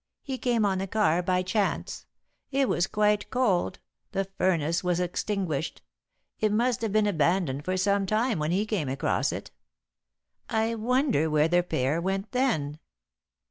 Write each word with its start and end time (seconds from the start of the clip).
He 0.23 0.39
came 0.39 0.65
on 0.65 0.79
the 0.79 0.87
car 0.87 1.21
by 1.21 1.43
chance. 1.43 2.07
It 2.49 2.67
was 2.67 2.87
quite 2.87 3.29
cold 3.29 3.77
the 4.13 4.25
furnace 4.25 4.83
was 4.83 4.99
extinguished. 4.99 5.83
It 6.39 6.51
must 6.51 6.81
have 6.81 6.91
been 6.91 7.05
abandoned 7.05 7.63
for 7.65 7.77
some 7.77 8.07
time 8.07 8.39
when 8.39 8.49
he 8.49 8.65
came 8.65 8.89
across 8.89 9.31
it. 9.31 9.51
I 10.49 10.73
wonder 10.73 11.29
where 11.29 11.47
the 11.47 11.61
pair 11.61 12.01
went 12.01 12.31
then." 12.31 12.79